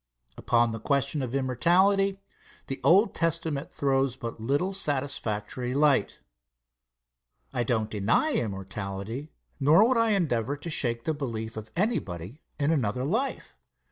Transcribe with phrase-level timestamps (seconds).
[0.35, 2.17] Upon the question of immortality,
[2.65, 6.21] the Old Testament throws but little satisfactory light.
[7.53, 12.41] I do not deny immortality, nor would I endeavor to shake the belief of anybody
[12.59, 13.55] in another life.